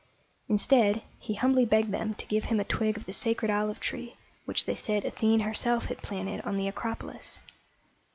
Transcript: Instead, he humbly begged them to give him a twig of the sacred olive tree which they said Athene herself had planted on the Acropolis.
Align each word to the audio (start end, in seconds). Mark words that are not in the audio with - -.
Instead, 0.49 1.03
he 1.19 1.35
humbly 1.35 1.63
begged 1.63 1.91
them 1.91 2.15
to 2.15 2.25
give 2.25 2.45
him 2.45 2.59
a 2.59 2.63
twig 2.63 2.97
of 2.97 3.05
the 3.05 3.13
sacred 3.13 3.51
olive 3.51 3.79
tree 3.79 4.15
which 4.45 4.65
they 4.65 4.73
said 4.73 5.05
Athene 5.05 5.41
herself 5.41 5.85
had 5.85 5.99
planted 5.99 6.41
on 6.41 6.55
the 6.55 6.67
Acropolis. 6.67 7.39